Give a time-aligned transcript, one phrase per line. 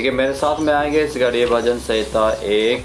[0.00, 2.84] देखिए, मेरे साथ में आएँगे इस घड़ी भजन संहिता एक।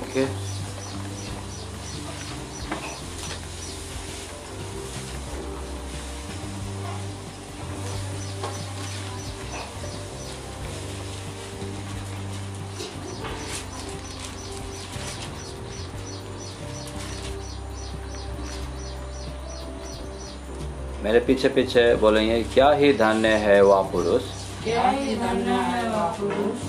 [21.04, 24.35] मेरे पीछे पीछे बोलेंगे, क्या ही धन्य है वह पुरुष।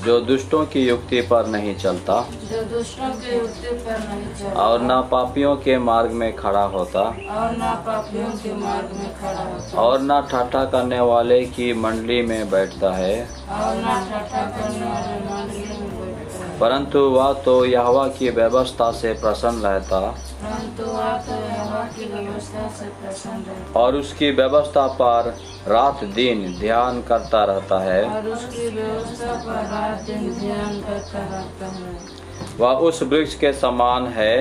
[0.04, 4.82] जो दुष्टों की युक्ति पर नहीं चलता जो दुष्टों के युक्ति पर नहीं चलता और
[4.82, 9.80] न पापियों के मार्ग में खड़ा होता और न पापियों के मार्ग में खड़ा होता
[9.82, 15.16] और न ठाठा करने वाले की मंडली में बैठता है। और न ठट्ठा करने वाले
[15.24, 21.34] मंडली में बैठता परंतु वह तो यहवा की व्यवस्था से प्रसन्न रहता परंतु वह तो
[21.34, 25.22] यहोवा की व्यवस्था से प्रसन्न रहता और उसकी व्यवस्था पर
[25.68, 31.66] रात दिन ध्यान करता रहता है। और उसकी व्यवस्था पर रात दिन ध्यान करता रहता
[31.66, 32.25] है।
[32.58, 34.36] वह उस वृक्ष के समान है।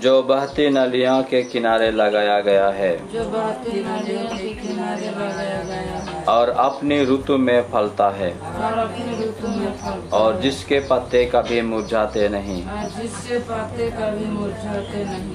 [0.00, 2.98] जो बहती नलियों के किनारे लगाया गया है।
[3.82, 8.30] नदियों के किनारे लगाया गया है। और अपनी ऋतु में फलता है।
[10.12, 12.62] और। जिसके पत्ते कभी मुरझाते नहीं।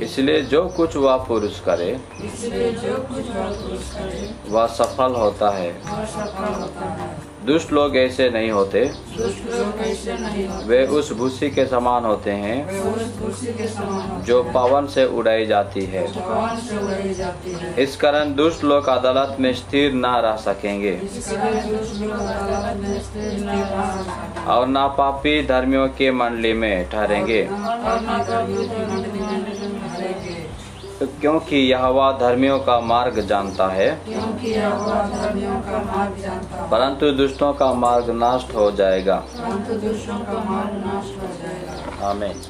[0.01, 1.99] इसलिए जो कुछ वह पुरुष करे
[4.49, 8.79] वह सफल होता है। दुष्ट लोग ऐसे नहीं होते।
[10.11, 12.57] नहीं वे उस भूसी के समान होते हैं
[14.23, 16.03] जो पवन से उड़ाई जाती है।
[17.77, 21.45] इस कारण दुष्ट लोग अदालत में स्थिर न रह सकेंगे। स्थिर
[23.41, 27.41] न और नापापी धर्मियों के मंडली में ठहरेंगे।
[31.05, 37.53] क्योंकि यहवा धर्मियों का मार्ग जानता है। क्योंकि धर्मियों का मार्ग जानता है। परंतु दुष्टों
[37.53, 42.41] का मार्ग नष्ट हो जाएगा। परंतु दुष्टों का मार्ग नष्ट हो जाएगा। आमीन।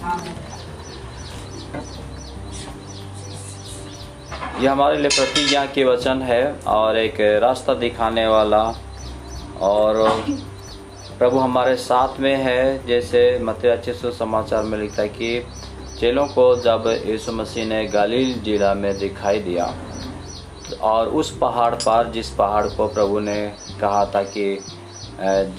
[4.64, 8.74] यह हमारे लिए प्रतिज्ञा के वचन है और एक रास्ता दिखाने वाला
[9.62, 10.24] और
[11.20, 15.48] प्रभु हमारे साथ में है। जैसे मत अच्छे समाचार में लिखता है कि
[16.00, 19.66] चेलों को जब यीशु मसीह ने गलील जिला में दिखाई दिया,
[20.82, 23.36] और उस पहाड़ पर, जिस पहाड़ को प्रभु ने
[23.82, 24.60] कहा था कि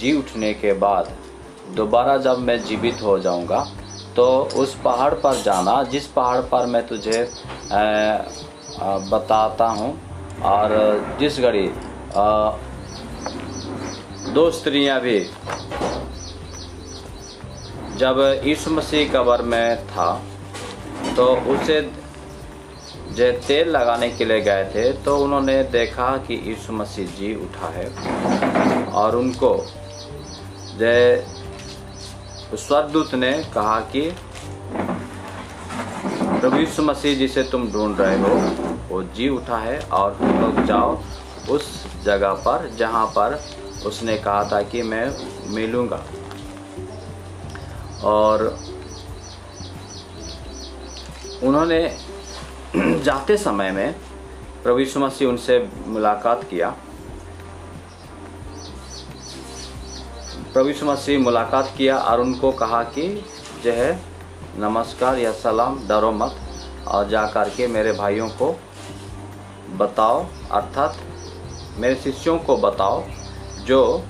[0.01, 1.11] जी उठने के बाद
[1.77, 3.61] दोबारा जब मैं जीवित हो जाऊँगा
[4.17, 7.23] तो उस पहाड़ पर जाना, जिस पहाड़ पर मैं तुझे
[9.11, 9.93] बताता हूँ,
[10.45, 11.69] और जिस घड़ी
[14.33, 15.21] दो स्त्रियाँ भी,
[17.99, 20.11] जब यीशु मसीह कब्र में था
[21.17, 21.81] तो उसे
[23.11, 27.69] जो तेल लगाने के लिए गए थे तो उन्होंने देखा कि यीशु मसीह जी उठा
[27.69, 27.87] है
[28.93, 29.57] और उनको
[30.79, 31.25] जय
[32.57, 34.01] स्वर्गदूत ने कहा कि,
[36.41, 38.35] प्रभु यीशु मसीह जिसे तुम ढूंढ रहे हो,
[38.89, 40.99] वो जी उठा है और तुम लोग जाओ
[41.51, 41.69] उस
[42.05, 43.41] जगह पर जहाँ पर
[43.87, 45.07] उसने कहा था कि मैं
[45.55, 46.03] मिलूँगा।
[48.05, 48.59] और
[51.43, 53.93] उन्होंने जाते समय में
[54.63, 56.69] प्रभु यीशु मसीह उनसे मुलाकात किया।
[60.53, 63.09] प्रभु यीशु मसीह मुलाकात किया और उनको कहा कि
[63.65, 63.93] जो है,
[64.59, 66.37] नमस्कार या सलाम, डरो मत
[66.89, 68.55] और जा कर के मेरे भाइयों को
[69.79, 70.97] बताओ, अर्थात
[71.79, 73.03] मेरे शिष्यों को बताओ,
[73.61, 74.03] जो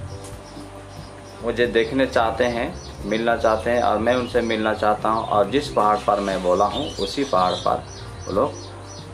[1.44, 5.68] मुझे देखने चाहते हैं मिलना चाहते हैं और मैं उनसे मिलना चाहता हूँ और जिस
[5.68, 7.84] पहाड़ पर मैं बोला हूँ उसी पहाड़ पर
[8.26, 8.52] वो लोग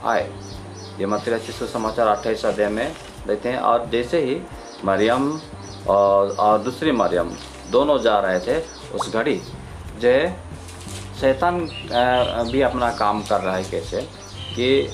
[0.04, 0.30] आए।
[1.00, 2.92] ये मथिरा चिश्र समाचार अट्ठाईस अध्याय में
[3.26, 4.40] देते हैं और जैसे ही
[4.84, 5.40] मरियम
[5.88, 7.30] और, और दूसरी मरियम
[7.70, 8.60] दोनों जा रहे थे
[8.94, 9.40] उस घड़ी
[10.00, 10.12] जो
[11.20, 11.60] शैतान
[12.52, 14.00] भी अपना काम कर रहा है कैसे?
[14.54, 14.90] कि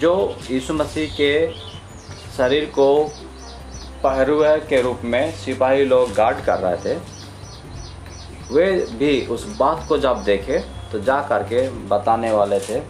[0.00, 1.52] जो यीशु मसीह के
[2.36, 3.04] शरीर को
[4.02, 6.98] पहरुए के रूप में सिपाही लोग गार्ड कर रहे थे
[8.52, 10.58] वे भी उस बात को जब देखे
[10.92, 12.80] तो जा करके बताने वाले थे।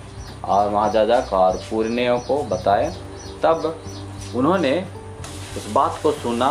[0.45, 2.91] और वहाँ जा जाकर और पूर्णियों को बताए।
[3.43, 3.75] तब
[4.37, 4.73] उन्होंने
[5.57, 6.49] उस बात को सुना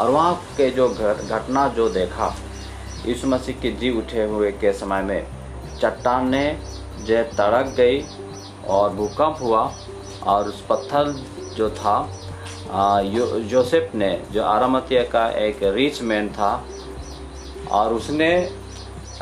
[0.00, 2.34] और वहाँ के जो घटना जो देखा,
[3.06, 5.26] यीशु मसीह के जी उठे हुए के समय में
[5.80, 6.44] चट्टान ने
[7.00, 8.02] जो तड़क गई
[8.68, 9.62] और भूकंप हुआ
[10.24, 11.12] और उस पत्थर
[11.56, 11.96] जो था
[13.50, 16.52] जोसेफ ने, जो आरामतिया का एक रिच मैन था
[17.72, 18.30] और उसने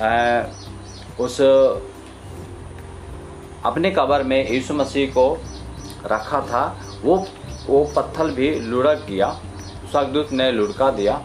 [0.00, 0.42] आ,
[1.20, 1.40] उस
[3.64, 5.26] अपने कबर में यीशु मसीह को
[6.06, 6.64] रखा था।
[7.02, 7.16] वो
[7.66, 9.28] वो पत्थर भी लुढ़क गया
[9.90, 11.20] स्वर्गदूत ने लुढ़का दिया।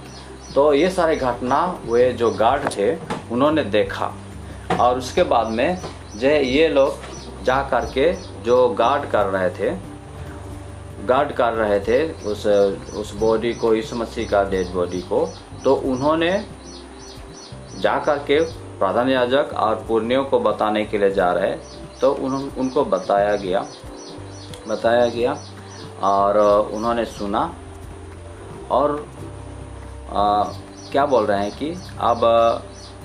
[0.56, 2.94] तो ये सारे घटना वे जो गार्ड थे
[3.31, 4.12] उन्होंने देखा।
[4.80, 5.78] और उसके बाद में
[6.16, 8.12] जो ये लोग जा कर के
[8.44, 9.69] जो गार्ड कर रहे थे
[11.07, 12.45] गार्ड कर रहे थे उस
[12.98, 15.25] उस बॉडी को यीशु मसीह का डेड बॉडी को
[15.63, 16.31] तो उन्होंने
[17.86, 18.40] जा करके
[18.80, 21.52] प्रधान याजक और पुण्यों को बताने के लिए जा रहे
[22.02, 23.66] तो उन, उनको बताया गया
[24.68, 25.38] बताया गया
[26.04, 26.38] और
[26.74, 27.44] उन्होंने सुना
[28.72, 29.06] और
[30.10, 30.44] आ,
[30.92, 31.70] क्या बोल रहे हैं कि
[32.02, 32.24] अब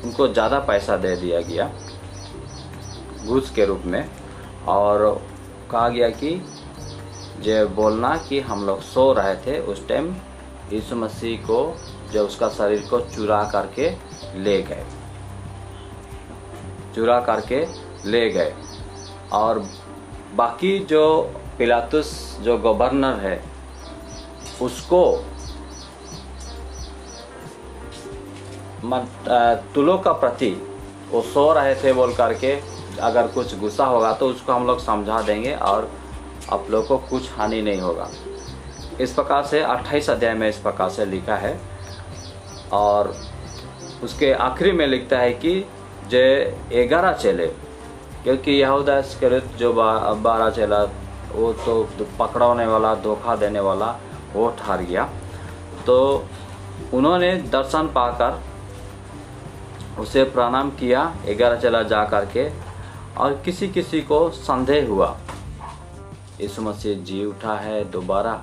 [0.05, 1.71] उनको ज़्यादा पैसा दे दिया गया
[3.27, 4.05] घूस के रूप में
[4.69, 5.05] और
[5.71, 6.31] कहा गया कि
[7.41, 10.15] जो बोलना कि हम लोग सो रहे थे उस टाइम
[10.73, 11.63] यीशु मसीह को
[12.13, 13.91] जो उसका शरीर को चुरा करके
[14.39, 14.85] ले गए।
[16.95, 17.65] चुरा करके
[18.11, 18.53] ले गए।
[19.33, 19.59] और
[20.35, 21.03] बाकी जो
[21.59, 23.43] पिलातुस, जो गवर्नर है,
[24.63, 25.03] उसको
[29.75, 30.51] तुलो का प्रति
[31.11, 32.53] वो सो रहे थे बोल करके,
[33.01, 35.91] अगर कुछ गुस्सा होगा तो उसको हम लोग समझा देंगे और
[36.53, 38.09] आप लोग को कुछ हानि नहीं होगा।
[39.01, 41.59] इस प्रकार से 28 अध्याय में इस प्रकार से लिखा है।
[42.73, 43.15] और
[44.05, 45.53] उसके आखिरी में लिखता है कि
[46.11, 47.47] जय ग्यारह चेले,
[48.25, 50.83] क्योंकि यहूदा स्कृत जो बारह चेला,
[51.33, 53.91] वो तो पकड़ाने वाला, धोखा देने वाला
[54.35, 55.09] वो ठहर गया।
[55.87, 56.27] तो
[56.95, 58.41] उन्होंने दर्शन पाकर
[60.01, 62.49] उसे प्रणाम किया ग्यारह चला जा करके,
[63.19, 65.17] और किसी किसी को संदेह हुआ,
[66.41, 68.43] यीशु मसीह जी उठा है, दोबारा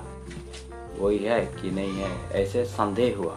[0.98, 3.36] वही है कि नहीं है, ऐसे संदेह हुआ।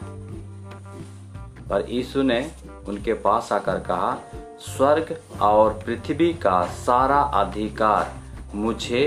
[1.71, 2.39] पर यीशु ने
[2.87, 4.15] उनके पास आकर कहा
[4.59, 8.11] स्वर्ग और पृथ्वी का सारा अधिकार
[8.55, 9.03] मुझे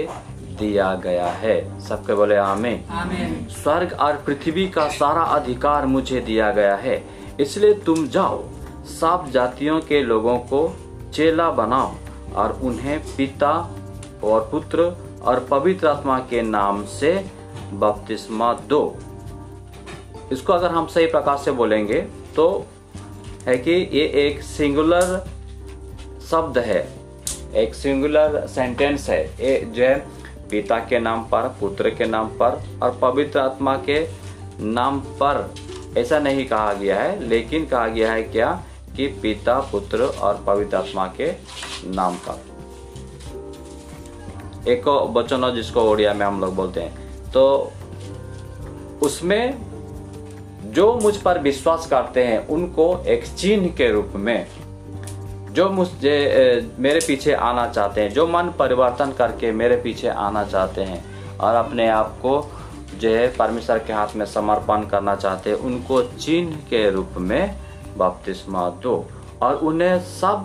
[0.59, 6.75] दिया गया है। सबके बोले आमेन। स्वर्ग और पृथ्वी का सारा अधिकार मुझे दिया गया
[6.77, 6.97] है
[7.41, 8.43] इसलिए तुम जाओ
[8.91, 10.61] सब जातियों के लोगों को
[11.15, 11.93] चेला बनाओ
[12.37, 13.53] और उन्हें पिता
[14.25, 14.91] और पुत्र
[15.23, 17.13] और पवित्र आत्मा के नाम से
[17.73, 18.83] बपतिस्मा दो।
[20.33, 22.67] इसको अगर हम सही प्रकार से बोलेंगे तो
[23.47, 25.25] है कि ये एक सिंगुलर
[26.31, 26.89] शब्द है,
[27.55, 29.99] एक सिंगुलर सेंटेंस है। ये जो है,
[30.51, 34.09] पिता के नाम पर, पुत्र के नाम पर और पवित्र आत्मा के
[34.61, 35.55] नाम पर।
[35.99, 38.63] ऐसा नहीं कहा गया है, लेकिन कहा गया है क्या?
[38.97, 41.33] कि पिता, पुत्र और पवित्र आत्मा के
[41.87, 42.43] नाम पर।
[44.69, 47.73] एक वचन जिसको ओडिया में हम लोग बोलते हैं। तो
[49.03, 49.55] उसमें
[50.75, 54.47] जो मुझ पर विश्वास करते हैं, उनको एक चिन्ह के रूप में
[55.53, 60.83] जो मुझे मेरे पीछे आना चाहते हैं, जो मन परिवर्तन करके मेरे पीछे आना चाहते
[60.83, 62.33] हैं और अपने आप को
[63.01, 67.55] जो है परमेश्वर के हाथ में समर्पण करना चाहते हैं, उनको चिन्ह के रूप में
[67.99, 68.97] बपतिस्मा दो।
[69.43, 70.43] और उन्हें सब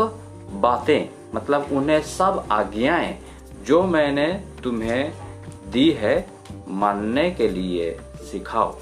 [0.62, 3.18] बातें मतलब उन्हें सब आज्ञाएँ
[3.66, 4.28] जो मैंने
[4.64, 5.12] तुम्हें
[5.72, 6.16] दी है,
[6.68, 7.92] मानने के लिए
[8.32, 8.76] सिखाओ।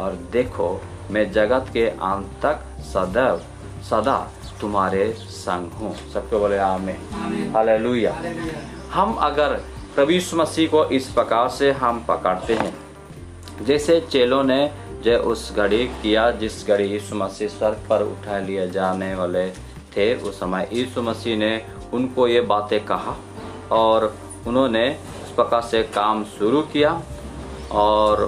[0.00, 0.68] और देखो
[1.10, 3.42] मैं जगत के अंत तक सदैव
[3.90, 4.18] सदा
[4.60, 6.92] तुम्हारे संग हूँ। सबको बोले आमे
[7.52, 8.14] हालेलुया।
[8.92, 9.54] हम अगर
[9.94, 12.74] प्रभु मसीह को इस प्रकार से हम पकड़ते हैं
[13.66, 14.60] जैसे चेलों ने
[15.04, 19.48] जो उस घड़ी किया जिस घड़ी यीशु मसीह स्वर्ग पर उठा लिए जाने वाले
[19.96, 21.52] थे उस समय यीशु मसीह ने
[21.92, 23.16] उनको ये बातें कहा
[23.72, 24.14] और
[24.46, 24.88] उन्होंने
[25.22, 27.00] उस प्रकार से काम शुरू किया
[27.72, 28.26] और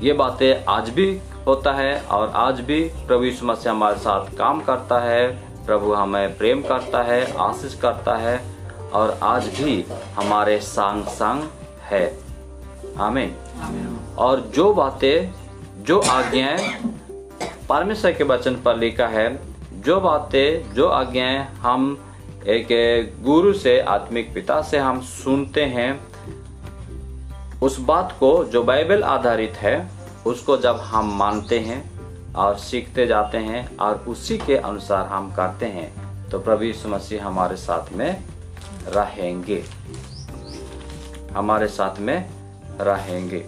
[0.00, 4.60] ये बातें आज भी होता है और आज भी प्रभु यीशु मसीह हमारे साथ काम
[4.60, 5.28] करता है
[5.66, 8.42] प्रभु हमें प्रेम करता है आशीष करता है
[8.92, 9.84] और आज भी
[10.16, 11.42] हमारे संग संग
[11.82, 12.18] है।
[12.98, 13.36] आमीन।
[14.18, 15.30] और जो बातें
[15.84, 16.74] जो आज्ञाएँ
[17.68, 19.38] परमेश्वर के वचन पर लिखा है
[19.72, 22.04] जो बातें जो आज्ञाएँ हम
[22.46, 22.68] एक
[23.22, 26.09] गुरु से आत्मिक पिता से हम सुनते हैं
[27.62, 29.90] उस बात को जो बाइबल आधारित है,
[30.26, 31.80] उसको जब हम मानते हैं
[32.34, 37.26] और सीखते जाते हैं और उसी के अनुसार हम करते हैं तो प्रभु यीशु मसीह
[37.26, 38.24] हमारे साथ में
[38.86, 39.62] रहेंगे।
[41.32, 42.30] हमारे साथ में
[42.80, 43.44] रहेंगे।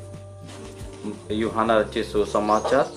[1.30, 2.92] यूहाना रचित सुसमाचार।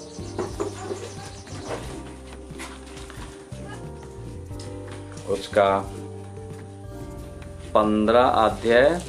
[5.29, 5.77] उसका
[7.73, 9.01] पंद्रह अध्याय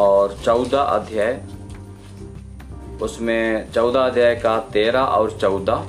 [0.00, 1.40] और चौदह अध्याय।
[3.02, 5.86] उसमें चौदह अध्याय का तेरह और चौदह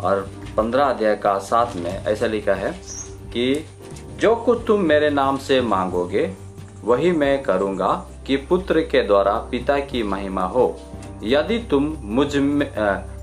[0.00, 2.72] और पंद्रह अध्याय का साथ में ऐसा लिखा है
[3.32, 3.64] कि
[4.20, 6.30] जो कुछ तुम मेरे नाम से मांगोगे,
[6.84, 7.92] वही मैं करूँगा
[8.26, 10.64] कि पुत्र के द्वारा पिता की महिमा हो।
[11.24, 12.36] यदि तुम मुझ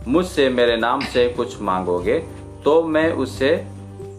[0.08, 2.18] मुझसे मेरे नाम से कुछ मांगोगे
[2.63, 3.56] तो मैं उसे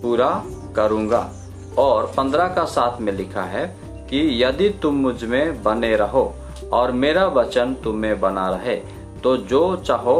[0.02, 0.30] पूरा
[0.76, 1.30] करूँगा।
[1.78, 3.64] और पंद्रह का साथ में लिखा है
[4.10, 6.32] कि यदि तुम मुझमें बने रहो
[6.72, 8.76] और मेरा वचन तुम में बना रहे
[9.22, 10.16] तो जो चाहो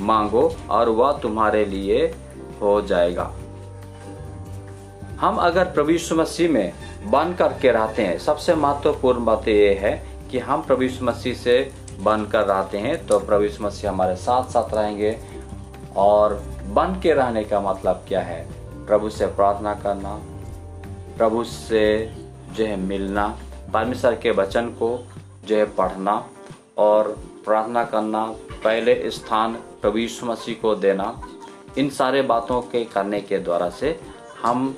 [0.00, 2.04] मांगो और वह तुम्हारे लिए
[2.60, 3.30] हो जाएगा।
[5.20, 6.72] हम अगर प्रभु यीशु मसीह में
[7.04, 9.92] बन करके रहते हैं, सबसे महत्वपूर्ण बात यह है
[10.30, 11.56] कि हम प्रभु यीशु मसीह से
[12.02, 15.16] बन कर रहते हैं तो प्रभु यीशु मसीह हमारे साथ साथ रहेंगे।
[15.96, 16.34] और
[16.66, 18.40] बन के रहने का मतलब क्या है?
[18.86, 20.20] प्रभु से प्रार्थना करना,
[21.18, 21.84] प्रभु से
[22.48, 23.26] जो है मिलना।
[23.74, 24.98] परमेश्वर के वचन को
[25.46, 26.24] जो है पढ़ना
[26.78, 27.08] और
[27.44, 28.24] प्रार्थना करना।
[28.64, 31.20] पहले स्थान प्रभु यीशु मसीह को देना।
[31.78, 33.98] इन सारे बातों के करने के द्वारा से
[34.42, 34.76] हम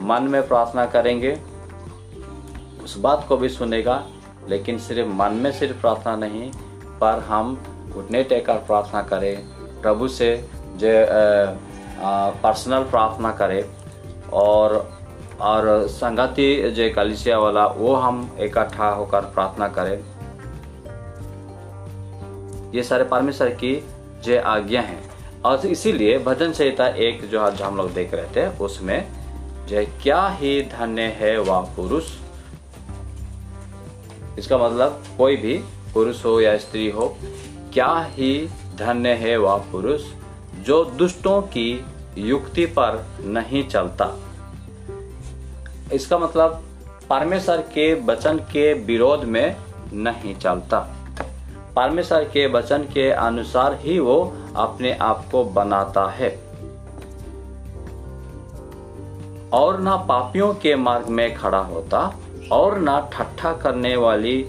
[0.00, 1.38] मन में प्रार्थना करेंगे।
[2.84, 4.06] उस बात को भी सुनेगा,
[4.48, 6.50] लेकिन सिर्फ़ मन में सिर्फ़ प्रार्थना नहीं,
[7.00, 7.56] पर हम
[7.90, 9.36] घुटने टेकर प्रार्थना करें।
[9.82, 10.36] प्रभु से
[10.76, 10.88] जो
[12.42, 13.64] पर्सनल प्रार्थना करें
[14.32, 14.97] और
[15.40, 20.04] और संगति जो कलिसिया वाला, वो हम इकट्ठा होकर प्रार्थना करें।
[22.74, 23.84] ये सारे परमेश्वर की
[24.24, 25.02] जो आज्ञा है।
[25.44, 29.08] और इसीलिए भजन संहिता एक जो आज हम लोग देख रहे थे, उसमें
[29.66, 32.04] जो क्या ही धन्य है वह पुरुष।
[34.38, 35.64] इसका मतलब कोई भी
[35.94, 37.16] पुरुष हो या स्त्री हो,
[37.72, 40.02] क्या ही धन्य है वह पुरुष
[40.60, 41.84] जो दुष्टों की
[42.18, 44.16] युक्ति पर नहीं चलता।
[45.92, 46.62] इसका मतलब
[47.10, 49.56] परमेश्वर के वचन के विरोध में
[49.92, 50.80] नहीं चलता।
[51.76, 56.48] परमेश्वर के वचन के अनुसार ही वो अपने आप को बनाता है।
[59.52, 62.16] और ना पापियों के मार्ग में खड़ा होता,
[62.52, 64.42] और ना ठट्ठा करने वाली,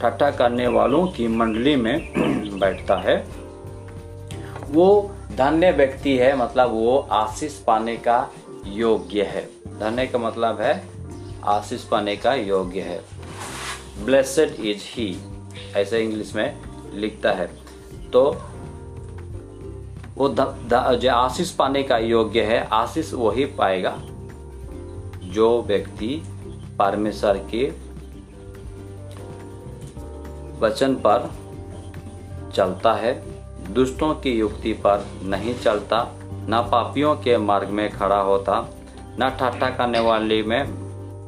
[0.00, 2.12] ठट्ठा करने वालों की मंडली में
[2.58, 3.26] बैठता है।
[4.70, 8.28] वो धन्य व्यक्ति है मतलब वो आशीष पाने का
[8.66, 10.88] योग्य है। धन्य का मतलब है,
[11.44, 13.04] आशीष पाने का योग्य है।
[14.04, 15.18] ब्लेसड इज़ ही
[15.76, 16.60] ऐसे इंग्लिश में
[16.94, 17.46] लिखता है।
[18.12, 18.36] तो
[20.14, 23.98] वो ध- ध- जो आशीष पाने का योग्य है, आशीष वही पाएगा,
[25.22, 26.22] जो व्यक्ति
[26.78, 27.72] परमेश्वर के
[30.60, 31.30] वचन पर
[32.54, 33.22] चलता है,
[33.74, 38.68] दुष्टों की युक्ति पर नहीं चलता, न पापियों के मार्ग में खड़ा होता
[39.20, 40.62] न ठट्ठा करने वाली में,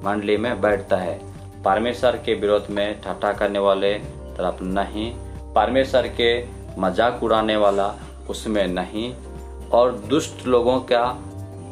[0.05, 1.19] मंडली में बैठता है।
[1.63, 3.95] परमेश्वर के विरोध में ठट्ठा करने वाले
[4.37, 5.13] तरफ़ नहीं,
[5.55, 6.31] परमेश्वर के
[6.79, 7.95] मज़ाक उड़ाने वाला
[8.31, 9.13] उसमें नहीं,
[9.73, 11.05] और दुष्ट लोगों का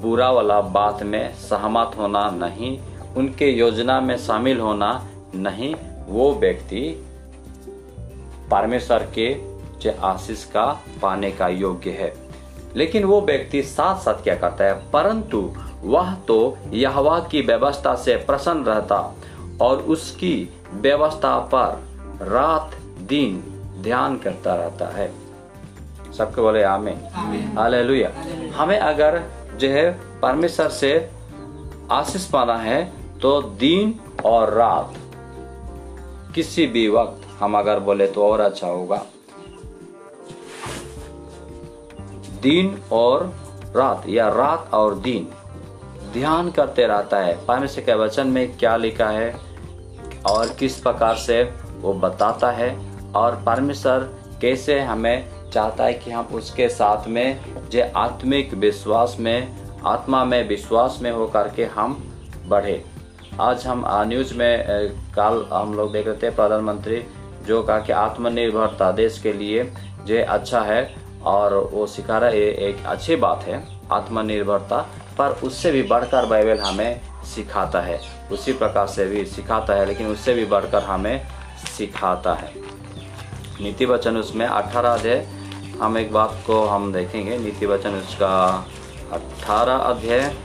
[0.02, 2.78] बुरा वाला बात में सहमत होना नहीं,
[3.16, 4.90] उनके योजना में शामिल होना
[5.34, 5.75] नहीं,
[6.08, 6.82] वो व्यक्ति
[8.50, 10.64] परमेश्वर के आशीष का
[11.02, 12.12] पाने का योग्य है।
[12.76, 14.90] लेकिन वो व्यक्ति साथ साथ क्या करता है?
[14.90, 19.14] परंतु वह तो यहवा की व्यवस्था से प्रसन्न रहता
[19.60, 22.76] और उसकी व्यवस्था पर रात
[23.08, 23.40] दिन
[23.82, 25.10] ध्यान करता रहता है।
[26.18, 27.00] सबके बोले आमेन।
[27.58, 28.10] हालेलुया।
[28.56, 29.22] हमें अगर
[29.56, 31.10] जो है परमेश्वर से
[31.90, 32.82] आशीष पाना है
[33.22, 33.94] तो दिन
[34.25, 34.94] और रात
[36.34, 39.02] किसी भी वक्त हम अगर बोले तो और अच्छा होगा।
[42.40, 43.35] दिन और
[43.76, 45.28] रात, या रात और दिन।
[46.12, 49.37] ध्यान करते रहता है। परमेश्वर के वचन में क्या लिखा है?
[50.26, 52.78] और किस प्रकार से वो बताता है?
[53.14, 54.09] और परमेश्वर
[54.40, 57.40] कैसे हमें चाहता है कि हम उसके साथ में,
[57.71, 62.12] जो आत्मिक विश्वास में, आत्मा में विश्वास में हो करके हम
[62.47, 62.85] बढ़े।
[63.40, 64.66] आज हम न्यूज़ में
[65.16, 67.04] कल हम लोग देख रहे थे प्रधानमंत्री,
[67.47, 69.73] जो कहा कि आत्मनिर्भरता देश के लिए
[70.04, 74.76] जो अच्छा है। और वो सिखा रहा है एक अच्छी बात है, आत्मनिर्भरता,
[75.18, 78.00] पर उससे भी बढ़कर बाइबल हमें सिखाता है।
[78.32, 81.26] उसी प्रकार से भी सिखाता है, लेकिन उससे भी बढ़कर हमें
[81.76, 82.52] सिखाता है।
[83.60, 85.26] नीति वचन उसमें अठारह अध्याय,
[85.80, 88.66] हम एक बात को हम देखेंगे। नीति वचन उसका
[89.12, 90.37] अठारह अध्याय।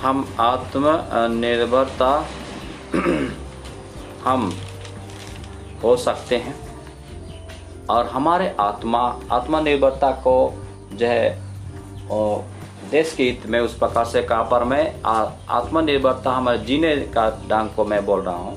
[0.00, 2.26] हम आत्मनिर्भरता,
[4.24, 4.60] हम
[5.82, 6.54] हो सकते हैं।
[7.86, 8.98] और हमारे आत्मा,
[9.32, 10.34] आत्मनिर्भरता को
[10.92, 11.50] जो है
[12.90, 17.70] देश के हित में उस प्रकार से कहा पर मैं आत्मनिर्भरता हमारे जीने का ढंग
[17.70, 18.56] को मैं बोल रहा हूँ।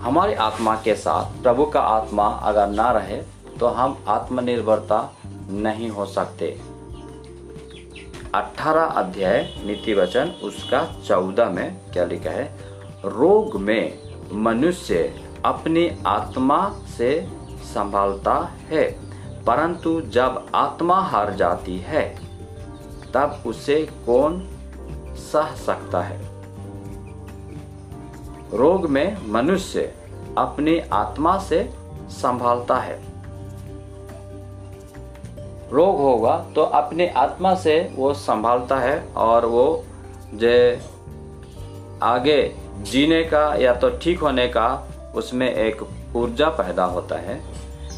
[0.00, 3.16] हमारी आत्मा के साथ, प्रभु का आत्मा अगर ना रहे
[3.60, 4.98] तो हम आत्मनिर्भरता
[5.50, 6.46] नहीं हो सकते।
[8.34, 12.44] 18 अध्याय, नीति वचन, उसका 14 में क्या लिखा है?
[13.04, 13.98] रोग में
[14.34, 16.58] मनुष्य अपनी आत्मा
[16.98, 17.10] से
[17.64, 18.34] संभालता
[18.70, 18.84] है,
[19.44, 22.02] परंतु जब आत्मा हार जाती है,
[23.14, 24.40] तब उसे कौन
[25.16, 26.18] सह सकता है?
[28.52, 29.92] रोग में मनुष्य
[30.38, 31.62] अपनी आत्मा से
[32.10, 32.96] संभालता है।
[35.72, 39.84] रोग होगा तो अपनी आत्मा से वो संभालता है और वो
[40.34, 40.80] जो
[42.02, 45.82] आगे जीने का या तो ठीक होने का उसमें एक
[46.16, 47.42] ऊर्जा पैदा होता है।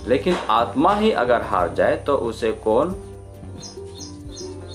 [0.08, 2.96] लेकिन आत्मा ही अगर हार जाए तो उसे कौन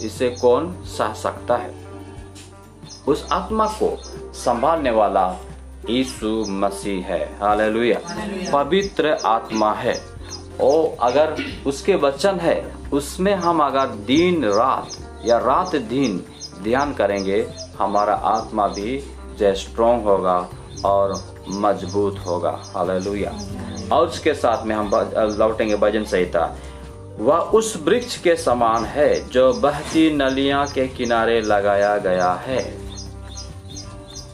[0.02, 1.74] इसे कौन सह सकता है?
[3.08, 3.98] उस आत्मा को
[4.34, 5.38] संभालने वाला
[5.90, 8.00] यीशु मसीह है। हालेलुया।
[8.52, 9.94] पवित्र आत्मा है।
[10.62, 14.88] और अगर उसके वचन है उसमें हम अगर दिन रात
[15.26, 16.24] या रात दिन
[16.64, 19.04] ध्यान करेंगे हमारा आत्मा भी
[19.40, 20.38] जय स्ट्रोंग होगा
[20.86, 21.14] और
[21.50, 23.32] मज़बूत होगा। हालेलुया
[23.92, 24.90] और उसके साथ में हम
[25.40, 26.56] लौटेंगे भजन संहिता।
[27.20, 32.62] वह उस वृक्ष के समान है जो बहती नलियाँ के किनारे लगाया गया है।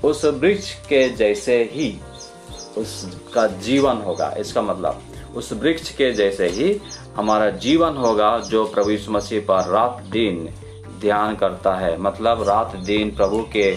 [0.04, 1.89] उस वृक्ष के जैसे ही
[2.77, 5.01] उसका जीवन होगा। इसका मतलब
[5.36, 6.80] उस वृक्ष के जैसे ही
[7.16, 10.48] हमारा जीवन होगा जो प्रभु मसीह पर रात दिन
[11.01, 13.72] ध्यान करता है। मतलब रात दिन प्रभु के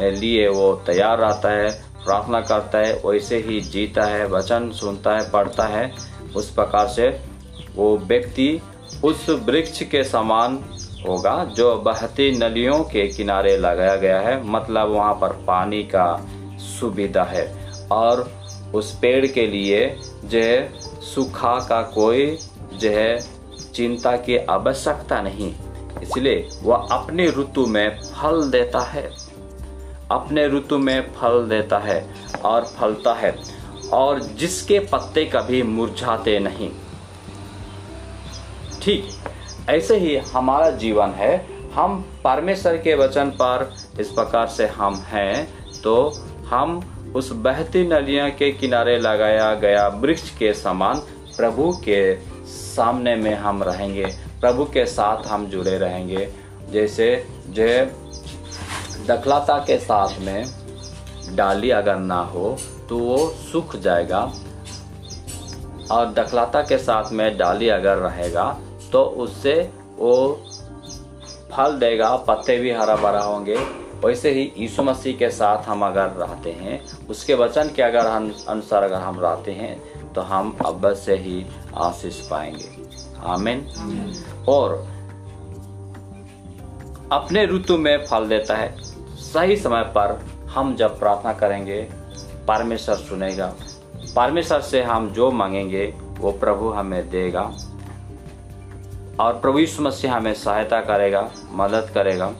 [0.00, 1.70] लिए वो तैयार रहता है,
[2.04, 5.92] प्रार्थना करता है, वैसे ही जीता है, वचन सुनता है, पढ़ता है।
[6.36, 7.20] उस प्रकार से
[7.76, 8.60] वो व्यक्ति
[9.04, 10.64] उस वृक्ष के समान
[11.08, 16.26] होगा जो बहती नलियों के किनारे लगाया गया है। मतलब वहाँ पर पानी का
[16.58, 18.32] सुविधा है और
[18.74, 20.72] उस पेड़ के लिए जो है,
[21.14, 22.38] सूखा का कोई
[22.74, 23.18] जो है,
[23.74, 25.54] चिंता की आवश्यकता नहीं।
[26.02, 29.23] इसलिए वह अपनी ऋतु में फल देता है।
[30.10, 31.98] अपने ऋतु में फल देता है
[32.44, 33.34] और फलता है,
[33.92, 36.70] और जिसके पत्ते कभी मुरझाते नहीं।
[38.82, 39.08] ठीक,
[39.70, 41.34] ऐसे ही हमारा जीवन है।
[41.74, 45.94] हम परमेश्वर के वचन पर इस प्रकार से हम हैं तो
[46.46, 46.80] हम
[47.16, 50.98] उस बहती नलियाँ के किनारे लगाया गया वृक्ष के समान
[51.36, 52.14] प्रभु के
[52.46, 54.06] सामने में हम रहेंगे।
[54.40, 56.28] प्रभु के साथ हम जुड़े रहेंगे।
[56.72, 57.06] जैसे
[57.48, 57.66] जो
[59.06, 60.44] दखलाता के साथ में
[61.36, 62.56] डाली अगर ना हो
[62.88, 63.16] तो वो
[63.52, 64.20] सूख जाएगा।
[65.90, 68.44] और दखलाता के साथ में डाली अगर रहेगा
[68.92, 69.54] तो उससे
[69.98, 70.14] वो
[71.52, 73.56] फल देगा पत्ते भी हरा भरा होंगे।
[74.04, 78.32] वैसे ही यीशु मसीह के साथ हम अगर रहते हैं उसके वचन के अगर हम
[78.48, 81.44] अनुसार अगर हम रहते हैं तो हम अवश्य ही
[81.76, 82.70] आशीष पाएँगे।
[83.26, 83.66] आमीन।
[84.48, 84.76] और
[87.12, 88.93] अपने ऋतु में फल देता है।
[89.34, 91.88] सही समय पर हम जब प्रार्थना करेंगे,
[92.48, 93.54] परमेश्वर सुनेगा।
[94.16, 97.52] परमेश्वर से हम जो मांगेंगे, वो प्रभु हमें देगा।
[99.20, 102.32] और प्रभु यीशु मसीह हमें सहायता करेगा, मदद करेगा।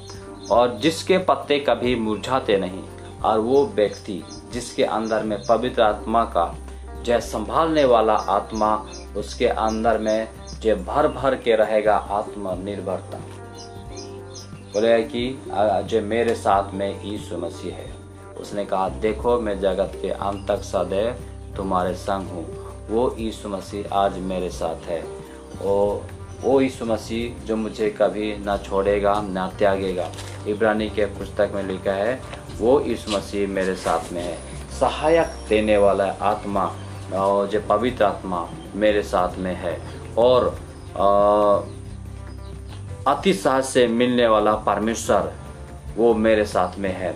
[0.50, 2.82] और जिसके पत्ते कभी मुरझाते नहीं,
[3.24, 6.54] और वो व्यक्ति जिसके अंदर में पवित्र आत्मा का
[7.02, 10.28] जय संभालने वाला आत्मा, उसके अंदर में
[10.60, 13.18] जय भर भर के रहेगा आत्मनिर्भरता।
[14.74, 15.24] बोले कि
[15.88, 17.92] जो मेरे साथ में यीशु मसीह है।
[18.40, 21.16] उसने कहा, देखो, मैं जगत के अंत तक सदैव
[21.56, 22.46] तुम्हारे संग हूँ।
[22.88, 25.00] वो यीशु मसीह आज मेरे साथ है।
[25.60, 26.02] वो
[26.40, 30.10] वो यीशु मसीह जो मुझे कभी ना छोड़ेगा, ना त्यागेगा।
[30.48, 32.20] इब्रानी के पुस्तक में लिखा है,
[32.58, 34.36] वो यीशु मसीह मेरे साथ में है।
[34.80, 36.66] सहायक देने वाला आत्मा
[37.12, 39.78] जो पवित्र आत्मा मेरे साथ में है।
[40.18, 41.73] और अति
[43.08, 45.32] सहज से मिलने वाला परमेश्वर
[45.96, 47.14] वो मेरे साथ में है।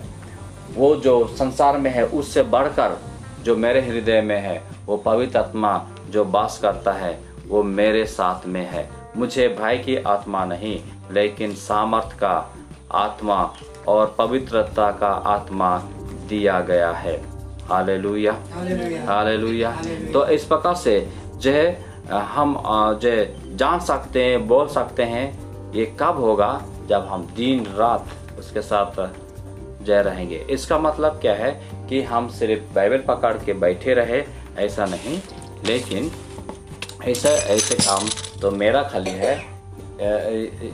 [0.75, 2.97] वो जो संसार में है उससे बढ़कर
[3.43, 8.47] जो मेरे हृदय में है वो पवित्र आत्मा जो बास करता है वो मेरे साथ
[8.47, 10.79] में है। मुझे भय की आत्मा नहीं
[11.11, 12.35] लेकिन सामर्थ का
[12.91, 13.53] आत्मा
[13.87, 15.77] और पवित्रता का आत्मा
[16.29, 17.15] दिया गया है।
[17.69, 18.33] हालेलुया।
[19.07, 19.71] हालेलुया।
[20.13, 21.51] तो इस प्रकार से जो
[22.11, 22.55] हम
[23.03, 23.11] जो
[23.57, 26.51] जान सकते हैं बोल सकते हैं ये कब होगा
[26.87, 28.07] जब हम दिन रात
[28.39, 29.09] उसके साथ
[29.83, 30.37] जय रहेंगे?
[30.49, 31.51] इसका मतलब क्या है
[31.89, 34.23] कि हम सिर्फ़ बाइबल पकड़ के बैठे रहे,
[34.57, 35.21] ऐसा नहीं।
[35.65, 36.11] लेकिन
[37.03, 38.07] ऐसा, ऐसे काम
[38.41, 39.37] तो मेरा खाली है।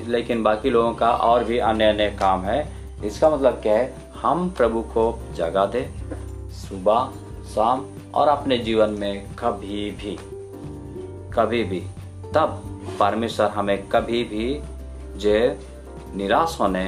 [0.08, 2.67] लेकिन बाकी लोगों का और भी अन्य अन्य काम है।
[3.05, 3.93] इसका मतलब क्या है?
[4.21, 5.89] हम प्रभु को जगा दे
[6.51, 7.10] सुबह,
[7.45, 10.17] शाम और अपने जीवन में कभी भी
[11.34, 11.79] कभी भी।
[12.34, 12.62] तब
[12.99, 14.62] परमेश्वर हमें कभी भी
[15.17, 16.86] जो निराश होने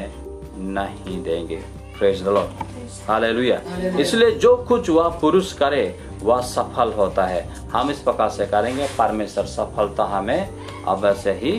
[0.58, 1.56] नहीं देंगे।
[1.98, 3.60] प्रेज द लॉर्ड हालेलुया
[4.00, 5.84] इसलिए जो कुछ वह पुरुष करे
[6.24, 7.42] वह सफल होता है।
[7.74, 10.50] हम इस प्रकार से करेंगे परमेश्वर सफलता हमें
[10.88, 11.52] अवश्य ही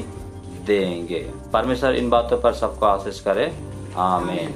[0.67, 1.19] देंगे।
[1.53, 3.53] परमेश्वर इन बातों पर सबको आशीष करे।
[3.97, 4.55] आमीन।